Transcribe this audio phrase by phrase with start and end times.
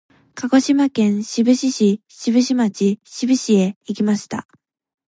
[0.33, 4.47] 鹿児島県志布志市志布志町志布志へ行きました。